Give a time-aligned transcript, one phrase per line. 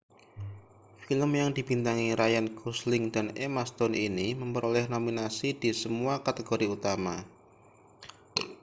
[1.05, 7.15] film yang dibintangi ryan gosling dan emma stone ini memperoleh nominasi di semua kategori utama